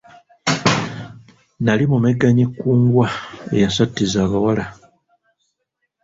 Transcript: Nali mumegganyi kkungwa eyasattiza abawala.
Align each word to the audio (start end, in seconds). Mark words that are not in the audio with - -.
Nali 1.63 1.83
mumegganyi 1.89 2.45
kkungwa 2.51 3.07
eyasattiza 3.53 4.17
abawala. 4.25 4.65